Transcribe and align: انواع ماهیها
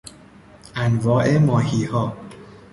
انواع 0.77 1.37
ماهیها 1.37 2.17